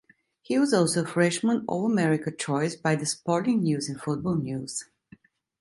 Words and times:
He 0.41 0.57
was 0.57 0.73
also 0.73 1.03
a 1.03 1.07
Freshman 1.07 1.63
All-America 1.67 2.31
choice 2.31 2.75
by 2.75 2.95
The 2.95 3.05
Sporting 3.05 3.61
News 3.61 3.87
and 3.87 4.01
Football 4.01 4.37
News. 4.37 4.85